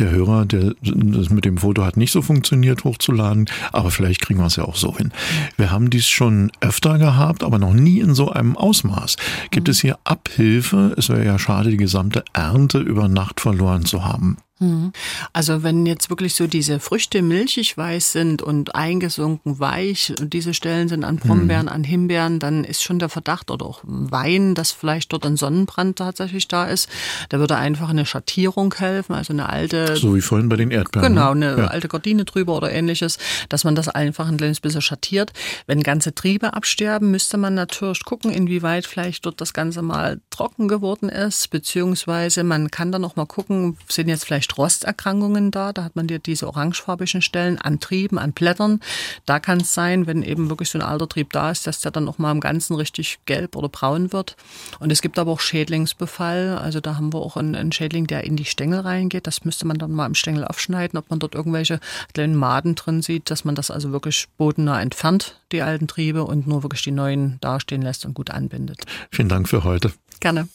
der 0.00 0.10
Hörer, 0.10 0.46
der 0.46 0.74
das 0.82 1.30
mit 1.30 1.44
dem 1.44 1.58
Foto 1.58 1.84
hat 1.84 1.96
nicht 1.96 2.10
so 2.10 2.22
funktioniert, 2.22 2.84
hochzuladen, 2.84 3.48
aber 3.70 3.90
vielleicht 3.90 4.22
kriegen 4.22 4.40
wir 4.40 4.46
es 4.46 4.56
ja 4.56 4.64
auch 4.64 4.76
so 4.76 4.96
hin. 4.96 5.12
Wir 5.56 5.70
haben 5.70 5.90
dies 5.90 6.08
schon 6.08 6.50
öfter 6.60 6.98
gehabt, 6.98 7.44
aber 7.44 7.58
noch 7.58 7.74
nie 7.74 8.00
in 8.00 8.14
so 8.14 8.30
einem 8.30 8.56
Ausmaß. 8.56 9.16
Gibt 9.50 9.68
mhm. 9.68 9.70
es 9.70 9.80
hier 9.80 9.89
Abhilfe? 10.04 10.94
Es 10.96 11.08
wäre 11.08 11.24
ja 11.24 11.38
schade, 11.38 11.70
die 11.70 11.76
gesamte 11.76 12.24
Ernte 12.32 12.78
über 12.78 13.08
Nacht 13.08 13.40
verloren 13.40 13.84
zu 13.84 14.04
haben. 14.04 14.36
Mhm. 14.60 14.92
Also 15.32 15.62
wenn 15.62 15.86
jetzt 15.86 16.10
wirklich 16.10 16.34
so 16.34 16.46
diese 16.46 16.80
Früchte 16.80 17.22
milchig 17.22 17.76
weiß 17.76 18.12
sind 18.12 18.42
und 18.42 18.74
eingesunken 18.74 19.58
weich, 19.58 20.12
und 20.20 20.32
diese 20.32 20.54
Stellen 20.54 20.88
sind 20.88 21.02
an 21.02 21.16
Brombeeren, 21.16 21.66
mhm. 21.66 21.72
an 21.72 21.84
Himbeeren, 21.84 22.38
dann 22.38 22.64
ist 22.64 22.82
schon 22.82 22.98
der 22.98 23.08
Verdacht 23.08 23.50
oder 23.50 23.64
auch 23.66 23.80
Wein, 23.82 24.54
dass 24.54 24.70
vielleicht 24.70 25.12
dort 25.12 25.26
ein 25.26 25.36
Sonnenbrand 25.36 25.96
tatsächlich 25.96 26.46
da 26.46 26.66
ist. 26.66 26.88
Da 27.30 27.38
würde 27.38 27.56
einfach 27.56 27.88
eine 27.88 28.04
Schattierung 28.06 28.74
helfen, 28.74 29.14
also 29.14 29.32
eine 29.32 29.48
alte... 29.48 29.96
So 29.96 30.14
wie 30.14 30.20
vorhin 30.20 30.48
bei 30.48 30.56
den 30.56 30.70
Erdbeeren. 30.70 31.14
Genau, 31.14 31.34
ne? 31.34 31.52
eine 31.52 31.62
ja. 31.62 31.68
alte 31.68 31.88
Gardine 31.88 32.24
drüber 32.24 32.56
oder 32.56 32.70
ähnliches, 32.70 33.18
dass 33.48 33.64
man 33.64 33.74
das 33.74 33.88
einfach 33.88 34.28
ein 34.28 34.36
kleines 34.36 34.60
bisschen 34.60 34.82
schattiert. 34.82 35.32
Wenn 35.66 35.82
ganze 35.82 36.14
Triebe 36.14 36.52
absterben, 36.52 37.10
müsste 37.10 37.38
man 37.38 37.54
natürlich 37.54 38.04
gucken, 38.04 38.30
inwieweit 38.30 38.86
vielleicht 38.86 39.24
dort 39.24 39.40
das 39.40 39.54
Ganze 39.54 39.80
mal 39.80 40.20
trocken 40.28 40.68
geworden 40.68 41.08
ist, 41.08 41.48
beziehungsweise 41.48 42.44
man 42.44 42.70
kann 42.70 42.92
dann 42.92 43.00
noch 43.02 43.16
mal 43.16 43.26
gucken, 43.26 43.78
sind 43.88 44.08
jetzt 44.08 44.26
vielleicht 44.26 44.49
Rosterkrankungen 44.56 45.50
da. 45.50 45.72
Da 45.72 45.84
hat 45.84 45.96
man 45.96 46.06
dir 46.06 46.18
diese 46.18 46.46
orangefarbigen 46.46 47.22
Stellen 47.22 47.58
an 47.58 47.80
Trieben, 47.80 48.18
an 48.18 48.32
Blättern. 48.32 48.80
Da 49.26 49.40
kann 49.40 49.60
es 49.60 49.74
sein, 49.74 50.06
wenn 50.06 50.22
eben 50.22 50.48
wirklich 50.48 50.70
so 50.70 50.78
ein 50.78 50.82
alter 50.82 51.08
Trieb 51.08 51.32
da 51.32 51.50
ist, 51.50 51.66
dass 51.66 51.80
der 51.80 51.90
dann 51.90 52.04
noch 52.04 52.18
mal 52.18 52.32
im 52.32 52.40
Ganzen 52.40 52.74
richtig 52.74 53.18
gelb 53.26 53.56
oder 53.56 53.68
braun 53.68 54.12
wird. 54.12 54.36
Und 54.78 54.90
es 54.90 55.02
gibt 55.02 55.18
aber 55.18 55.32
auch 55.32 55.40
Schädlingsbefall. 55.40 56.58
Also 56.58 56.80
da 56.80 56.96
haben 56.96 57.12
wir 57.12 57.20
auch 57.20 57.36
einen, 57.36 57.54
einen 57.54 57.72
Schädling, 57.72 58.06
der 58.06 58.24
in 58.24 58.36
die 58.36 58.44
Stängel 58.44 58.80
reingeht. 58.80 59.26
Das 59.26 59.44
müsste 59.44 59.66
man 59.66 59.78
dann 59.78 59.92
mal 59.92 60.06
im 60.06 60.14
Stängel 60.14 60.44
aufschneiden, 60.44 60.98
ob 60.98 61.10
man 61.10 61.18
dort 61.18 61.34
irgendwelche 61.34 61.80
kleinen 62.14 62.34
Maden 62.34 62.74
drin 62.74 63.02
sieht, 63.02 63.30
dass 63.30 63.44
man 63.44 63.54
das 63.54 63.70
also 63.70 63.92
wirklich 63.92 64.28
bodennah 64.36 64.80
entfernt, 64.80 65.40
die 65.52 65.62
alten 65.62 65.88
Triebe, 65.88 66.24
und 66.24 66.46
nur 66.46 66.62
wirklich 66.62 66.82
die 66.82 66.90
neuen 66.90 67.38
dastehen 67.40 67.82
lässt 67.82 68.04
und 68.04 68.14
gut 68.14 68.30
anbindet. 68.30 68.84
Vielen 69.10 69.28
Dank 69.28 69.48
für 69.48 69.64
heute. 69.64 69.92
Gerne. 70.20 70.48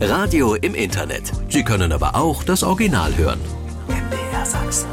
Radio 0.00 0.54
im 0.56 0.74
Internet. 0.74 1.32
Sie 1.48 1.64
können 1.64 1.90
aber 1.90 2.16
auch 2.16 2.44
das 2.44 2.62
Original 2.62 3.16
hören. 3.16 3.40
MDR 3.88 4.44
Sachsen. 4.44 4.88